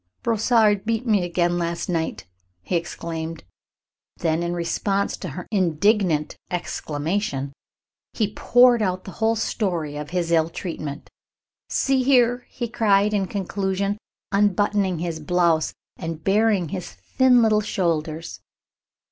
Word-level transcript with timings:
"Brossard 0.23 0.83
beat 0.83 1.05
me 1.05 1.23
again 1.23 1.59
last 1.59 1.87
night," 1.87 2.25
he 2.63 2.75
exclaimed. 2.75 3.43
Then, 4.17 4.41
in 4.41 4.53
response 4.55 5.15
to 5.17 5.29
her 5.29 5.45
indignant 5.51 6.35
exclamation, 6.49 7.53
he 8.13 8.33
poured 8.33 8.81
out 8.81 9.03
the 9.03 9.11
whole 9.21 9.35
story 9.35 9.97
of 9.97 10.09
his 10.09 10.31
ill 10.31 10.49
treatment. 10.49 11.11
"See 11.69 12.01
here!" 12.01 12.47
he 12.49 12.67
cried, 12.67 13.13
in 13.13 13.27
conclusion, 13.27 13.99
unbuttoning 14.31 14.97
his 14.97 15.19
blouse 15.19 15.71
and 15.97 16.23
baring 16.23 16.69
his 16.69 16.93
thin 16.93 17.43
little 17.43 17.61
shoulders. 17.61 18.41